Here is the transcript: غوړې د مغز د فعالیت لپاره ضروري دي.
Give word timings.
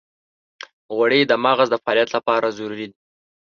غوړې 0.95 1.21
د 1.27 1.33
مغز 1.45 1.67
د 1.71 1.75
فعالیت 1.83 2.09
لپاره 2.17 2.53
ضروري 2.57 2.85
دي. 2.89 2.97